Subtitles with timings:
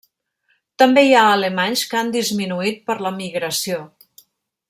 [0.83, 3.79] També hi ha alemanys que han disminuït per l'emigració.